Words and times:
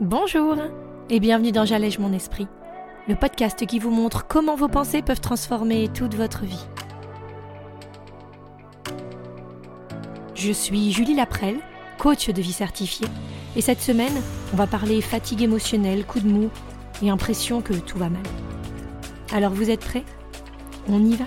Bonjour 0.00 0.56
et 1.10 1.20
bienvenue 1.20 1.52
dans 1.52 1.66
J'allège 1.66 1.98
mon 1.98 2.14
esprit, 2.14 2.48
le 3.06 3.16
podcast 3.16 3.66
qui 3.66 3.78
vous 3.78 3.90
montre 3.90 4.26
comment 4.26 4.56
vos 4.56 4.66
pensées 4.66 5.02
peuvent 5.02 5.20
transformer 5.20 5.90
toute 5.92 6.14
votre 6.14 6.46
vie. 6.46 6.66
Je 10.34 10.52
suis 10.52 10.90
Julie 10.90 11.14
Laprelle, 11.14 11.58
coach 11.98 12.30
de 12.30 12.40
vie 12.40 12.54
certifiée, 12.54 13.08
et 13.56 13.60
cette 13.60 13.82
semaine, 13.82 14.22
on 14.54 14.56
va 14.56 14.66
parler 14.66 15.02
fatigue 15.02 15.42
émotionnelle, 15.42 16.06
coup 16.06 16.20
de 16.20 16.28
mou 16.28 16.50
et 17.02 17.10
impression 17.10 17.60
que 17.60 17.74
tout 17.74 17.98
va 17.98 18.08
mal. 18.08 18.22
Alors 19.32 19.52
vous 19.52 19.68
êtes 19.68 19.84
prêts? 19.84 20.04
On 20.88 21.04
y 21.04 21.14
va? 21.14 21.26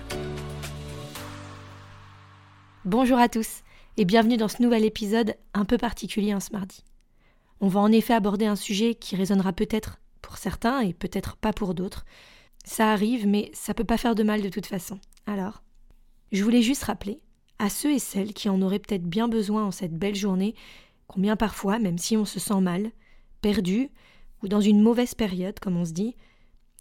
Bonjour 2.85 3.19
à 3.19 3.29
tous 3.29 3.61
et 3.97 4.05
bienvenue 4.05 4.37
dans 4.37 4.47
ce 4.47 4.63
nouvel 4.63 4.83
épisode 4.83 5.35
un 5.53 5.63
peu 5.63 5.77
particulier 5.77 6.33
en 6.33 6.39
ce 6.39 6.51
mardi. 6.51 6.83
On 7.63 7.69
va 7.69 7.79
en 7.79 7.93
effet 7.93 8.13
aborder 8.13 8.45
un 8.45 8.57
sujet 8.57 8.93
qui 8.93 9.15
résonnera 9.15 9.53
peut-être 9.53 10.01
pour 10.21 10.35
certains 10.35 10.81
et 10.81 10.91
peut-être 10.91 11.37
pas 11.37 11.53
pour 11.53 11.73
d'autres. 11.73 12.03
Ça 12.65 12.91
arrive, 12.91 13.25
mais 13.25 13.51
ça 13.53 13.73
peut 13.73 13.85
pas 13.85 13.95
faire 13.95 14.15
de 14.15 14.23
mal 14.23 14.41
de 14.41 14.49
toute 14.49 14.65
façon. 14.65 14.99
Alors, 15.27 15.63
je 16.33 16.43
voulais 16.43 16.61
juste 16.61 16.83
rappeler 16.83 17.21
à 17.59 17.69
ceux 17.69 17.93
et 17.93 17.99
celles 17.99 18.33
qui 18.33 18.49
en 18.49 18.61
auraient 18.61 18.79
peut-être 18.79 19.05
bien 19.05 19.29
besoin 19.29 19.63
en 19.63 19.71
cette 19.71 19.97
belle 19.97 20.13
journée, 20.13 20.55
combien 21.07 21.37
parfois, 21.37 21.79
même 21.79 21.97
si 21.97 22.17
on 22.17 22.25
se 22.25 22.37
sent 22.37 22.59
mal, 22.59 22.91
perdu, 23.39 23.91
ou 24.43 24.49
dans 24.49 24.59
une 24.59 24.81
mauvaise 24.81 25.15
période, 25.15 25.57
comme 25.61 25.77
on 25.77 25.85
se 25.85 25.93
dit, 25.93 26.17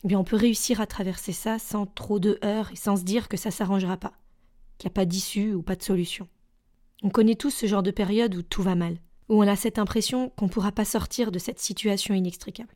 eh 0.02 0.08
bien 0.08 0.18
on 0.18 0.24
peut 0.24 0.34
réussir 0.34 0.80
à 0.80 0.88
traverser 0.88 1.32
ça 1.32 1.60
sans 1.60 1.86
trop 1.86 2.18
de 2.18 2.40
heurts 2.42 2.72
et 2.72 2.76
sans 2.76 2.96
se 2.96 3.04
dire 3.04 3.28
que 3.28 3.36
ça 3.36 3.52
s'arrangera 3.52 3.98
pas, 3.98 4.14
qu'il 4.78 4.88
n'y 4.88 4.94
a 4.94 4.94
pas 4.94 5.04
d'issue 5.04 5.54
ou 5.54 5.62
pas 5.62 5.76
de 5.76 5.82
solution. 5.84 6.26
On 7.04 7.08
connaît 7.10 7.36
tous 7.36 7.50
ce 7.50 7.66
genre 7.66 7.84
de 7.84 7.92
période 7.92 8.34
où 8.34 8.42
tout 8.42 8.64
va 8.64 8.74
mal 8.74 8.98
où 9.28 9.42
on 9.42 9.48
a 9.48 9.56
cette 9.56 9.78
impression 9.78 10.30
qu'on 10.30 10.46
ne 10.46 10.50
pourra 10.50 10.72
pas 10.72 10.84
sortir 10.84 11.32
de 11.32 11.38
cette 11.38 11.60
situation 11.60 12.14
inextricable, 12.14 12.74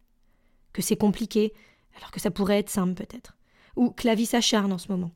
que 0.73 0.83
c'est 0.83 0.97
compliqué, 0.97 1.53
alors 1.97 2.11
que 2.11 2.21
ça 2.21 2.31
pourrait 2.31 2.59
être 2.59 2.71
simple 2.71 2.95
peut-être, 2.95 3.37
ou 3.75 3.91
que 3.91 4.07
la 4.07 4.15
vie 4.15 4.27
s'acharne 4.27 4.73
en 4.73 4.79
ce 4.79 4.91
moment. 4.91 5.11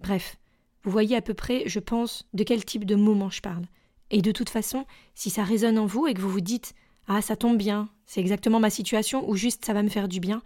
Bref, 0.00 0.36
vous 0.82 0.90
voyez 0.90 1.16
à 1.16 1.22
peu 1.22 1.34
près, 1.34 1.64
je 1.66 1.80
pense, 1.80 2.28
de 2.34 2.44
quel 2.44 2.64
type 2.64 2.84
de 2.84 2.94
moment 2.94 3.30
je 3.30 3.40
parle. 3.40 3.66
Et 4.10 4.20
de 4.20 4.32
toute 4.32 4.50
façon, 4.50 4.84
si 5.14 5.30
ça 5.30 5.42
résonne 5.42 5.78
en 5.78 5.86
vous 5.86 6.06
et 6.06 6.14
que 6.14 6.20
vous 6.20 6.30
vous 6.30 6.40
dites 6.42 6.74
Ah, 7.08 7.22
ça 7.22 7.36
tombe 7.36 7.56
bien, 7.56 7.88
c'est 8.06 8.20
exactement 8.20 8.60
ma 8.60 8.70
situation, 8.70 9.28
ou 9.28 9.34
juste 9.34 9.64
ça 9.64 9.72
va 9.72 9.82
me 9.82 9.88
faire 9.88 10.08
du 10.08 10.20
bien, 10.20 10.42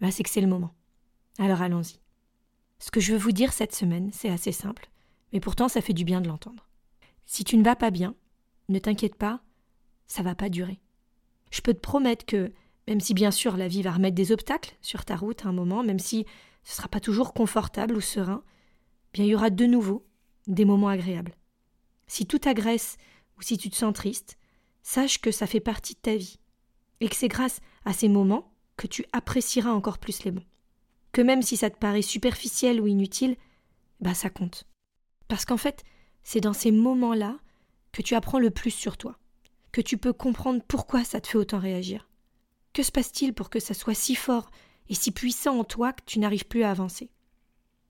bah 0.00 0.10
c'est 0.10 0.22
que 0.22 0.30
c'est 0.30 0.40
le 0.40 0.46
moment. 0.46 0.74
Alors 1.38 1.62
allons-y. 1.62 2.00
Ce 2.78 2.90
que 2.90 3.00
je 3.00 3.12
veux 3.12 3.18
vous 3.18 3.32
dire 3.32 3.52
cette 3.52 3.74
semaine, 3.74 4.10
c'est 4.12 4.30
assez 4.30 4.52
simple, 4.52 4.90
mais 5.32 5.40
pourtant 5.40 5.68
ça 5.68 5.80
fait 5.80 5.92
du 5.92 6.04
bien 6.04 6.20
de 6.20 6.28
l'entendre. 6.28 6.68
Si 7.26 7.44
tu 7.44 7.56
ne 7.56 7.64
vas 7.64 7.76
pas 7.76 7.90
bien, 7.90 8.14
ne 8.68 8.78
t'inquiète 8.78 9.14
pas, 9.14 9.40
ça 10.10 10.24
va 10.24 10.34
pas 10.34 10.48
durer. 10.48 10.80
Je 11.52 11.60
peux 11.60 11.72
te 11.72 11.78
promettre 11.78 12.26
que, 12.26 12.52
même 12.88 12.98
si 12.98 13.14
bien 13.14 13.30
sûr 13.30 13.56
la 13.56 13.68
vie 13.68 13.82
va 13.82 13.92
remettre 13.92 14.16
des 14.16 14.32
obstacles 14.32 14.76
sur 14.82 15.04
ta 15.04 15.14
route 15.14 15.46
à 15.46 15.48
un 15.48 15.52
moment, 15.52 15.84
même 15.84 16.00
si 16.00 16.26
ce 16.64 16.74
sera 16.74 16.88
pas 16.88 16.98
toujours 16.98 17.32
confortable 17.32 17.94
ou 17.94 18.00
serein, 18.00 18.42
bien 19.12 19.24
il 19.24 19.30
y 19.30 19.34
aura 19.36 19.50
de 19.50 19.66
nouveau 19.66 20.04
des 20.48 20.64
moments 20.64 20.88
agréables. 20.88 21.36
Si 22.08 22.26
tout 22.26 22.40
agresse 22.44 22.96
ou 23.38 23.42
si 23.42 23.56
tu 23.56 23.70
te 23.70 23.76
sens 23.76 23.94
triste, 23.94 24.36
sache 24.82 25.20
que 25.20 25.30
ça 25.30 25.46
fait 25.46 25.60
partie 25.60 25.94
de 25.94 26.00
ta 26.00 26.16
vie 26.16 26.40
et 26.98 27.08
que 27.08 27.14
c'est 27.14 27.28
grâce 27.28 27.60
à 27.84 27.92
ces 27.92 28.08
moments 28.08 28.52
que 28.76 28.88
tu 28.88 29.04
apprécieras 29.12 29.70
encore 29.70 29.98
plus 29.98 30.24
les 30.24 30.32
bons. 30.32 30.46
Que 31.12 31.22
même 31.22 31.42
si 31.42 31.56
ça 31.56 31.70
te 31.70 31.78
paraît 31.78 32.02
superficiel 32.02 32.80
ou 32.80 32.88
inutile, 32.88 33.36
bah 34.00 34.14
ça 34.14 34.28
compte. 34.28 34.64
Parce 35.28 35.44
qu'en 35.44 35.56
fait, 35.56 35.84
c'est 36.24 36.40
dans 36.40 36.52
ces 36.52 36.72
moments-là 36.72 37.38
que 37.92 38.02
tu 38.02 38.16
apprends 38.16 38.40
le 38.40 38.50
plus 38.50 38.72
sur 38.72 38.96
toi 38.96 39.19
que 39.72 39.80
tu 39.80 39.98
peux 39.98 40.12
comprendre 40.12 40.62
pourquoi 40.66 41.04
ça 41.04 41.20
te 41.20 41.28
fait 41.28 41.38
autant 41.38 41.58
réagir. 41.58 42.08
Que 42.72 42.82
se 42.82 42.92
passe-t-il 42.92 43.34
pour 43.34 43.50
que 43.50 43.60
ça 43.60 43.74
soit 43.74 43.94
si 43.94 44.14
fort 44.14 44.50
et 44.88 44.94
si 44.94 45.12
puissant 45.12 45.58
en 45.58 45.64
toi 45.64 45.92
que 45.92 46.02
tu 46.04 46.18
n'arrives 46.18 46.46
plus 46.46 46.62
à 46.62 46.70
avancer? 46.70 47.10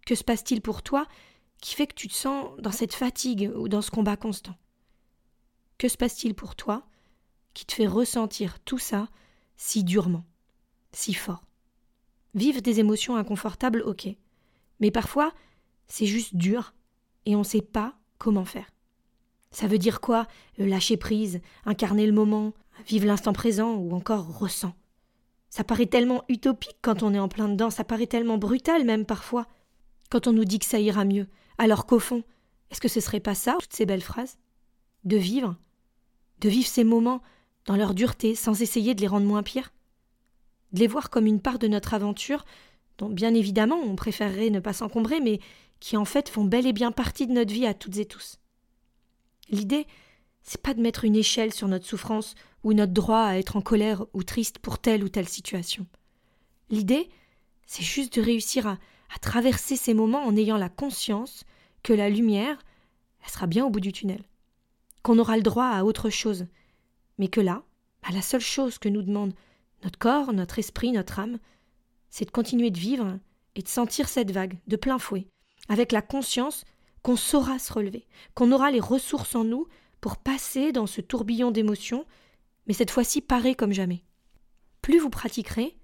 Que 0.06 0.14
se 0.14 0.24
passe-t-il 0.24 0.60
pour 0.60 0.82
toi 0.82 1.06
qui 1.60 1.74
fait 1.74 1.86
que 1.86 1.94
tu 1.94 2.08
te 2.08 2.14
sens 2.14 2.56
dans 2.58 2.72
cette 2.72 2.94
fatigue 2.94 3.50
ou 3.54 3.68
dans 3.68 3.82
ce 3.82 3.90
combat 3.90 4.16
constant? 4.16 4.56
Que 5.78 5.88
se 5.88 5.96
passe-t-il 5.96 6.34
pour 6.34 6.56
toi 6.56 6.86
qui 7.54 7.66
te 7.66 7.72
fait 7.74 7.86
ressentir 7.86 8.60
tout 8.60 8.78
ça 8.78 9.08
si 9.56 9.84
durement, 9.84 10.24
si 10.92 11.14
fort? 11.14 11.44
Vivre 12.34 12.60
des 12.60 12.80
émotions 12.80 13.16
inconfortables, 13.16 13.82
ok. 13.82 14.08
Mais 14.78 14.90
parfois, 14.90 15.32
c'est 15.88 16.06
juste 16.06 16.36
dur 16.36 16.74
et 17.26 17.34
on 17.36 17.40
ne 17.40 17.44
sait 17.44 17.62
pas 17.62 17.94
comment 18.18 18.44
faire. 18.44 18.70
Ça 19.52 19.66
veut 19.66 19.78
dire 19.78 20.00
quoi 20.00 20.26
Lâcher 20.58 20.96
prise, 20.96 21.40
incarner 21.64 22.06
le 22.06 22.12
moment, 22.12 22.52
vivre 22.86 23.06
l'instant 23.06 23.32
présent 23.32 23.74
ou 23.74 23.94
encore 23.94 24.38
ressent? 24.38 24.74
Ça 25.48 25.64
paraît 25.64 25.86
tellement 25.86 26.22
utopique 26.28 26.76
quand 26.80 27.02
on 27.02 27.12
est 27.12 27.18
en 27.18 27.28
plein 27.28 27.48
dedans, 27.48 27.70
ça 27.70 27.82
paraît 27.82 28.06
tellement 28.06 28.38
brutal 28.38 28.84
même 28.84 29.04
parfois, 29.04 29.46
quand 30.08 30.28
on 30.28 30.32
nous 30.32 30.44
dit 30.44 30.60
que 30.60 30.66
ça 30.66 30.78
ira 30.78 31.04
mieux, 31.04 31.26
alors 31.58 31.86
qu'au 31.86 31.98
fond, 31.98 32.22
est-ce 32.70 32.80
que 32.80 32.88
ce 32.88 33.00
serait 33.00 33.20
pas 33.20 33.34
ça, 33.34 33.56
toutes 33.60 33.72
ces 33.72 33.86
belles 33.86 34.02
phrases? 34.02 34.38
De 35.04 35.16
vivre 35.16 35.56
De 36.40 36.48
vivre 36.48 36.68
ces 36.68 36.84
moments 36.84 37.20
dans 37.66 37.76
leur 37.76 37.94
dureté 37.94 38.36
sans 38.36 38.62
essayer 38.62 38.94
de 38.94 39.00
les 39.00 39.08
rendre 39.08 39.26
moins 39.26 39.42
pires? 39.42 39.72
De 40.72 40.78
les 40.78 40.86
voir 40.86 41.10
comme 41.10 41.26
une 41.26 41.40
part 41.40 41.58
de 41.58 41.66
notre 41.66 41.94
aventure, 41.94 42.44
dont 42.98 43.08
bien 43.08 43.34
évidemment 43.34 43.80
on 43.82 43.96
préférerait 43.96 44.50
ne 44.50 44.60
pas 44.60 44.72
s'encombrer, 44.72 45.20
mais 45.20 45.40
qui 45.80 45.96
en 45.96 46.04
fait 46.04 46.28
font 46.28 46.44
bel 46.44 46.66
et 46.66 46.72
bien 46.72 46.92
partie 46.92 47.26
de 47.26 47.32
notre 47.32 47.52
vie 47.52 47.66
à 47.66 47.74
toutes 47.74 47.96
et 47.96 48.04
tous. 48.06 48.36
L'idée, 49.50 49.86
c'est 50.42 50.62
pas 50.62 50.74
de 50.74 50.80
mettre 50.80 51.04
une 51.04 51.16
échelle 51.16 51.52
sur 51.52 51.68
notre 51.68 51.86
souffrance 51.86 52.34
ou 52.64 52.72
notre 52.72 52.92
droit 52.92 53.22
à 53.22 53.36
être 53.36 53.56
en 53.56 53.60
colère 53.60 54.04
ou 54.14 54.22
triste 54.22 54.58
pour 54.58 54.78
telle 54.78 55.04
ou 55.04 55.08
telle 55.08 55.28
situation. 55.28 55.86
L'idée, 56.70 57.10
c'est 57.66 57.82
juste 57.82 58.16
de 58.16 58.22
réussir 58.22 58.66
à, 58.66 58.78
traverser 59.20 59.76
ces 59.76 59.92
moments 59.92 60.24
en 60.24 60.36
ayant 60.36 60.56
la 60.56 60.68
conscience 60.68 61.44
que 61.82 61.92
la 61.92 62.08
lumière, 62.08 62.58
elle 63.22 63.30
sera 63.30 63.48
bien 63.48 63.66
au 63.66 63.70
bout 63.70 63.80
du 63.80 63.92
tunnel, 63.92 64.22
qu'on 65.02 65.18
aura 65.18 65.36
le 65.36 65.42
droit 65.42 65.66
à 65.66 65.82
autre 65.82 66.10
chose, 66.10 66.46
mais 67.18 67.26
que 67.26 67.40
là, 67.40 67.64
bah, 68.02 68.10
la 68.12 68.22
seule 68.22 68.40
chose 68.40 68.78
que 68.78 68.88
nous 68.88 69.02
demande 69.02 69.34
notre 69.82 69.98
corps, 69.98 70.32
notre 70.32 70.60
esprit, 70.60 70.92
notre 70.92 71.18
âme, 71.18 71.38
c'est 72.08 72.24
de 72.24 72.30
continuer 72.30 72.70
de 72.70 72.78
vivre 72.78 73.18
et 73.56 73.62
de 73.62 73.68
sentir 73.68 74.08
cette 74.08 74.30
vague 74.30 74.58
de 74.68 74.76
plein 74.76 74.98
fouet, 74.98 75.26
avec 75.68 75.90
la 75.90 76.02
conscience 76.02 76.64
qu'on 77.02 77.16
saura 77.16 77.58
se 77.58 77.72
relever, 77.72 78.06
qu'on 78.34 78.52
aura 78.52 78.70
les 78.70 78.80
ressources 78.80 79.34
en 79.34 79.44
nous 79.44 79.66
pour 80.00 80.16
passer 80.16 80.72
dans 80.72 80.86
ce 80.86 81.00
tourbillon 81.00 81.50
d'émotions, 81.50 82.06
mais 82.66 82.74
cette 82.74 82.90
fois-ci 82.90 83.20
paré 83.20 83.54
comme 83.54 83.72
jamais. 83.72 84.04
Plus 84.82 84.98
vous 84.98 85.10
pratiquerez, 85.10 85.76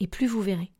et 0.00 0.06
plus 0.06 0.26
vous 0.26 0.42
verrez. 0.42 0.72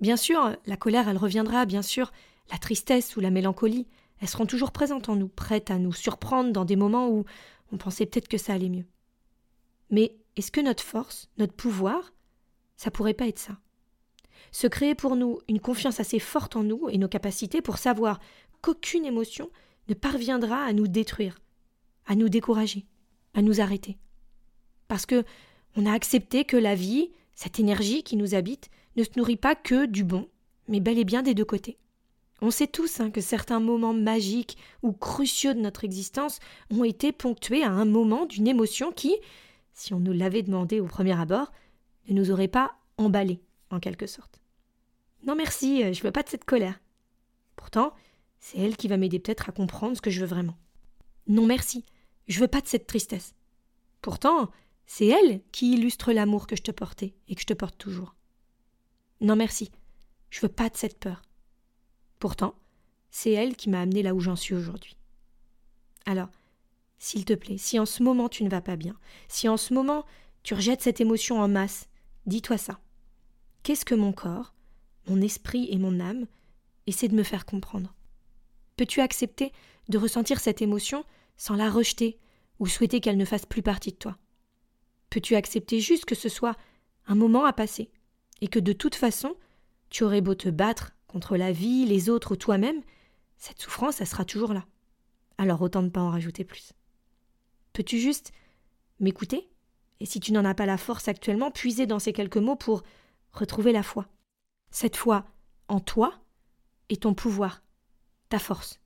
Bien 0.00 0.16
sûr, 0.16 0.56
la 0.66 0.76
colère, 0.76 1.08
elle 1.08 1.16
reviendra, 1.16 1.66
bien 1.66 1.82
sûr, 1.82 2.12
la 2.50 2.58
tristesse 2.58 3.16
ou 3.16 3.20
la 3.20 3.30
mélancolie, 3.30 3.88
elles 4.20 4.28
seront 4.28 4.46
toujours 4.46 4.70
présentes 4.70 5.08
en 5.08 5.16
nous, 5.16 5.28
prêtes 5.28 5.70
à 5.70 5.78
nous 5.78 5.92
surprendre 5.92 6.52
dans 6.52 6.64
des 6.64 6.76
moments 6.76 7.08
où 7.08 7.24
on 7.72 7.76
pensait 7.76 8.06
peut-être 8.06 8.28
que 8.28 8.38
ça 8.38 8.54
allait 8.54 8.68
mieux. 8.68 8.86
Mais 9.90 10.16
est-ce 10.36 10.52
que 10.52 10.60
notre 10.60 10.82
force, 10.82 11.28
notre 11.38 11.54
pouvoir, 11.54 12.12
ça 12.76 12.90
pourrait 12.90 13.14
pas 13.14 13.26
être 13.26 13.38
ça? 13.38 13.58
Se 14.52 14.66
créer 14.66 14.94
pour 14.94 15.16
nous 15.16 15.40
une 15.48 15.60
confiance 15.60 15.98
assez 15.98 16.18
forte 16.18 16.56
en 16.56 16.62
nous 16.62 16.88
et 16.88 16.98
nos 16.98 17.08
capacités 17.08 17.62
pour 17.62 17.78
savoir 17.78 18.20
qu'aucune 18.60 19.04
émotion 19.04 19.50
ne 19.88 19.94
parviendra 19.94 20.64
à 20.64 20.72
nous 20.72 20.88
détruire, 20.88 21.38
à 22.06 22.14
nous 22.14 22.28
décourager, 22.28 22.86
à 23.34 23.42
nous 23.42 23.60
arrêter. 23.60 23.98
Parce 24.88 25.06
que 25.06 25.24
on 25.76 25.86
a 25.86 25.92
accepté 25.92 26.44
que 26.44 26.56
la 26.56 26.74
vie, 26.74 27.10
cette 27.34 27.60
énergie 27.60 28.02
qui 28.02 28.16
nous 28.16 28.34
habite, 28.34 28.70
ne 28.96 29.04
se 29.04 29.10
nourrit 29.16 29.36
pas 29.36 29.54
que 29.54 29.86
du 29.86 30.04
bon, 30.04 30.28
mais 30.68 30.80
bel 30.80 30.98
et 30.98 31.04
bien 31.04 31.22
des 31.22 31.34
deux 31.34 31.44
côtés. 31.44 31.78
On 32.42 32.50
sait 32.50 32.66
tous 32.66 33.00
hein, 33.00 33.10
que 33.10 33.20
certains 33.20 33.60
moments 33.60 33.94
magiques 33.94 34.58
ou 34.82 34.92
cruciaux 34.92 35.54
de 35.54 35.60
notre 35.60 35.84
existence 35.84 36.38
ont 36.70 36.84
été 36.84 37.12
ponctués 37.12 37.62
à 37.62 37.70
un 37.70 37.84
moment 37.84 38.26
d'une 38.26 38.48
émotion 38.48 38.92
qui, 38.92 39.16
si 39.72 39.94
on 39.94 40.00
nous 40.00 40.12
l'avait 40.12 40.42
demandé 40.42 40.80
au 40.80 40.86
premier 40.86 41.18
abord, 41.18 41.52
ne 42.08 42.14
nous 42.14 42.30
aurait 42.30 42.48
pas 42.48 42.76
emballé, 42.98 43.40
en 43.70 43.80
quelque 43.80 44.06
sorte. 44.06 44.40
Non 45.24 45.34
merci, 45.34 45.92
je 45.92 46.02
veux 46.02 46.12
pas 46.12 46.22
de 46.22 46.28
cette 46.28 46.44
colère. 46.44 46.80
Pourtant, 47.56 47.94
c'est 48.46 48.58
elle 48.58 48.76
qui 48.76 48.86
va 48.86 48.96
m'aider 48.96 49.18
peut-être 49.18 49.48
à 49.48 49.52
comprendre 49.52 49.96
ce 49.96 50.00
que 50.00 50.10
je 50.10 50.20
veux 50.20 50.26
vraiment. 50.26 50.56
Non 51.26 51.46
merci, 51.46 51.84
je 52.28 52.38
veux 52.38 52.46
pas 52.46 52.60
de 52.60 52.68
cette 52.68 52.86
tristesse. 52.86 53.34
Pourtant, 54.02 54.52
c'est 54.86 55.08
elle 55.08 55.42
qui 55.50 55.72
illustre 55.72 56.12
l'amour 56.12 56.46
que 56.46 56.54
je 56.54 56.62
te 56.62 56.70
portais 56.70 57.16
et 57.26 57.34
que 57.34 57.40
je 57.40 57.46
te 57.46 57.54
porte 57.54 57.76
toujours. 57.76 58.14
Non 59.20 59.34
merci, 59.34 59.72
je 60.30 60.40
veux 60.42 60.48
pas 60.48 60.68
de 60.68 60.76
cette 60.76 60.96
peur. 61.00 61.22
Pourtant, 62.20 62.54
c'est 63.10 63.32
elle 63.32 63.56
qui 63.56 63.68
m'a 63.68 63.80
amené 63.80 64.04
là 64.04 64.14
où 64.14 64.20
j'en 64.20 64.36
suis 64.36 64.54
aujourd'hui. 64.54 64.96
Alors, 66.04 66.28
s'il 67.00 67.24
te 67.24 67.32
plaît, 67.32 67.58
si 67.58 67.80
en 67.80 67.86
ce 67.86 68.04
moment 68.04 68.28
tu 68.28 68.44
ne 68.44 68.48
vas 68.48 68.60
pas 68.60 68.76
bien, 68.76 68.96
si 69.26 69.48
en 69.48 69.56
ce 69.56 69.74
moment 69.74 70.06
tu 70.44 70.54
rejettes 70.54 70.82
cette 70.82 71.00
émotion 71.00 71.40
en 71.40 71.48
masse, 71.48 71.88
dis-toi 72.26 72.58
ça. 72.58 72.78
Qu'est-ce 73.64 73.84
que 73.84 73.96
mon 73.96 74.12
corps, 74.12 74.54
mon 75.08 75.20
esprit 75.20 75.66
et 75.68 75.78
mon 75.78 75.98
âme 75.98 76.28
essaient 76.86 77.08
de 77.08 77.16
me 77.16 77.24
faire 77.24 77.44
comprendre? 77.44 77.95
Peux-tu 78.76 79.00
accepter 79.00 79.52
de 79.88 79.98
ressentir 79.98 80.40
cette 80.40 80.62
émotion 80.62 81.04
sans 81.36 81.56
la 81.56 81.70
rejeter 81.70 82.18
ou 82.58 82.66
souhaiter 82.66 83.00
qu'elle 83.00 83.16
ne 83.16 83.24
fasse 83.24 83.46
plus 83.46 83.62
partie 83.62 83.92
de 83.92 83.96
toi? 83.96 84.18
Peux-tu 85.10 85.34
accepter 85.34 85.80
juste 85.80 86.04
que 86.04 86.14
ce 86.14 86.28
soit 86.28 86.56
un 87.06 87.14
moment 87.14 87.44
à 87.44 87.52
passer 87.52 87.90
et 88.40 88.48
que 88.48 88.58
de 88.58 88.72
toute 88.72 88.94
façon, 88.94 89.36
tu 89.90 90.04
aurais 90.04 90.20
beau 90.20 90.34
te 90.34 90.48
battre 90.48 90.92
contre 91.06 91.36
la 91.36 91.52
vie, 91.52 91.86
les 91.86 92.10
autres 92.10 92.32
ou 92.32 92.36
toi-même, 92.36 92.82
cette 93.38 93.60
souffrance, 93.60 94.00
elle 94.00 94.06
sera 94.06 94.24
toujours 94.24 94.52
là. 94.52 94.66
Alors 95.38 95.62
autant 95.62 95.82
ne 95.82 95.88
pas 95.88 96.00
en 96.00 96.10
rajouter 96.10 96.44
plus. 96.44 96.72
Peux-tu 97.72 97.98
juste 97.98 98.32
m'écouter? 99.00 99.48
Et 100.00 100.06
si 100.06 100.20
tu 100.20 100.32
n'en 100.32 100.44
as 100.44 100.54
pas 100.54 100.66
la 100.66 100.76
force 100.76 101.08
actuellement, 101.08 101.50
puiser 101.50 101.86
dans 101.86 101.98
ces 101.98 102.12
quelques 102.12 102.36
mots 102.36 102.56
pour 102.56 102.82
retrouver 103.32 103.72
la 103.72 103.82
foi. 103.82 104.08
Cette 104.70 104.96
foi 104.96 105.24
en 105.68 105.80
toi 105.80 106.12
et 106.88 106.96
ton 106.96 107.14
pouvoir, 107.14 107.62
ta 108.28 108.38
force, 108.38 108.80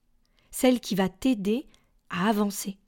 celle 0.50 0.80
qui 0.80 0.94
va 0.94 1.08
t'aider 1.08 1.66
à 2.08 2.28
avancer 2.28 2.78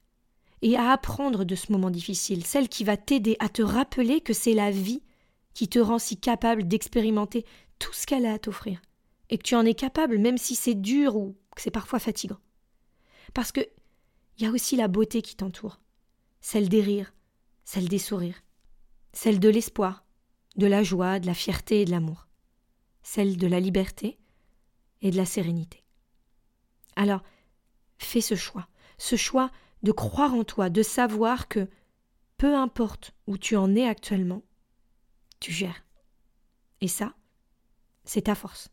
et 0.62 0.76
à 0.76 0.92
apprendre 0.92 1.44
de 1.44 1.54
ce 1.54 1.72
moment 1.72 1.90
difficile, 1.90 2.44
celle 2.44 2.68
qui 2.68 2.84
va 2.84 2.96
t'aider 2.96 3.36
à 3.40 3.48
te 3.48 3.62
rappeler 3.62 4.20
que 4.20 4.32
c'est 4.32 4.54
la 4.54 4.70
vie 4.70 5.02
qui 5.54 5.68
te 5.68 5.78
rend 5.78 5.98
si 5.98 6.16
capable 6.16 6.66
d'expérimenter 6.66 7.44
tout 7.78 7.92
ce 7.92 8.06
qu'elle 8.06 8.26
a 8.26 8.34
à 8.34 8.38
t'offrir, 8.38 8.80
et 9.28 9.38
que 9.38 9.42
tu 9.42 9.54
en 9.54 9.66
es 9.66 9.74
capable 9.74 10.18
même 10.18 10.38
si 10.38 10.54
c'est 10.54 10.74
dur 10.74 11.16
ou 11.16 11.36
que 11.54 11.62
c'est 11.62 11.70
parfois 11.70 11.98
fatigant. 11.98 12.38
Parce 13.34 13.52
que 13.52 13.60
il 14.38 14.44
y 14.44 14.46
a 14.46 14.50
aussi 14.50 14.76
la 14.76 14.88
beauté 14.88 15.20
qui 15.20 15.36
t'entoure, 15.36 15.80
celle 16.40 16.68
des 16.68 16.80
rires, 16.80 17.12
celle 17.64 17.88
des 17.88 17.98
sourires, 17.98 18.42
celle 19.12 19.40
de 19.40 19.48
l'espoir, 19.48 20.04
de 20.56 20.66
la 20.66 20.82
joie, 20.82 21.18
de 21.18 21.26
la 21.26 21.34
fierté 21.34 21.82
et 21.82 21.84
de 21.84 21.90
l'amour, 21.90 22.28
celle 23.02 23.36
de 23.36 23.46
la 23.46 23.60
liberté 23.60 24.18
et 25.02 25.10
de 25.10 25.16
la 25.16 25.26
sérénité. 25.26 25.81
Alors, 26.96 27.22
fais 27.98 28.20
ce 28.20 28.34
choix, 28.34 28.68
ce 28.98 29.16
choix 29.16 29.50
de 29.82 29.92
croire 29.92 30.34
en 30.34 30.44
toi, 30.44 30.70
de 30.70 30.82
savoir 30.82 31.48
que, 31.48 31.68
peu 32.36 32.54
importe 32.54 33.12
où 33.26 33.38
tu 33.38 33.56
en 33.56 33.74
es 33.74 33.86
actuellement, 33.86 34.42
tu 35.40 35.52
gères. 35.52 35.84
Et 36.80 36.88
ça, 36.88 37.14
c'est 38.04 38.22
ta 38.22 38.34
force. 38.34 38.70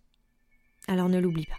Alors 0.87 1.09
ne 1.09 1.19
l'oublie 1.19 1.45
pas. 1.45 1.57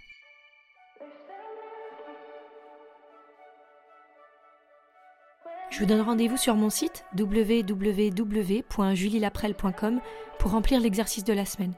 Je 5.70 5.78
vous 5.78 5.86
donne 5.86 6.00
rendez-vous 6.00 6.36
sur 6.36 6.56
mon 6.56 6.68
site 6.68 7.04
www.julielaprel.com 7.16 10.00
pour 10.38 10.50
remplir 10.50 10.80
l'exercice 10.80 11.22
de 11.22 11.32
la 11.32 11.44
semaine. 11.44 11.74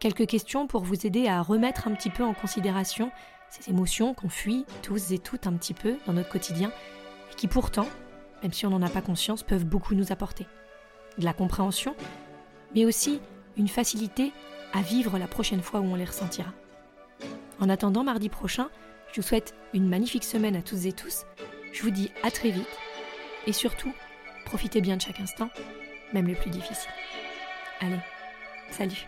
Quelques 0.00 0.26
questions 0.26 0.66
pour 0.66 0.82
vous 0.82 1.06
aider 1.06 1.28
à 1.28 1.42
remettre 1.42 1.86
un 1.86 1.94
petit 1.94 2.10
peu 2.10 2.24
en 2.24 2.34
considération 2.34 3.12
ces 3.50 3.70
émotions 3.70 4.14
qu'on 4.14 4.28
fuit 4.28 4.64
tous 4.82 5.12
et 5.12 5.18
toutes 5.18 5.46
un 5.46 5.52
petit 5.54 5.74
peu 5.74 5.96
dans 6.06 6.12
notre 6.12 6.28
quotidien 6.28 6.72
et 7.32 7.34
qui 7.34 7.48
pourtant, 7.48 7.88
même 8.42 8.52
si 8.52 8.66
on 8.66 8.70
n'en 8.70 8.82
a 8.82 8.90
pas 8.90 9.02
conscience, 9.02 9.42
peuvent 9.42 9.64
beaucoup 9.64 9.94
nous 9.94 10.12
apporter. 10.12 10.46
De 11.18 11.24
la 11.24 11.32
compréhension, 11.32 11.94
mais 12.74 12.84
aussi 12.84 13.20
une 13.56 13.68
facilité 13.68 14.32
à 14.72 14.82
vivre 14.82 15.18
la 15.18 15.28
prochaine 15.28 15.62
fois 15.62 15.80
où 15.80 15.84
on 15.84 15.94
les 15.94 16.04
ressentira. 16.04 16.52
En 17.58 17.70
attendant 17.70 18.04
mardi 18.04 18.28
prochain, 18.28 18.68
je 19.12 19.20
vous 19.20 19.26
souhaite 19.26 19.54
une 19.72 19.88
magnifique 19.88 20.24
semaine 20.24 20.56
à 20.56 20.62
toutes 20.62 20.84
et 20.84 20.92
tous. 20.92 21.24
Je 21.72 21.82
vous 21.82 21.90
dis 21.90 22.10
à 22.22 22.30
très 22.30 22.50
vite 22.50 22.68
et 23.46 23.52
surtout, 23.52 23.92
profitez 24.44 24.80
bien 24.80 24.96
de 24.96 25.02
chaque 25.02 25.20
instant, 25.20 25.48
même 26.12 26.26
le 26.26 26.34
plus 26.34 26.50
difficile. 26.50 26.90
Allez, 27.80 28.00
salut 28.70 29.06